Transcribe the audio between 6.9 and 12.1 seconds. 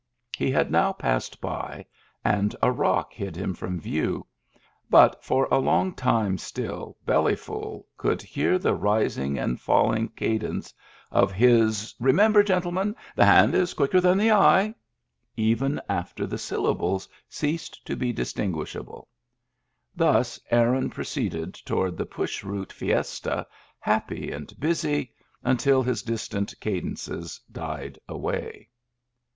Bellyful could hear the rising and falling cadence of his"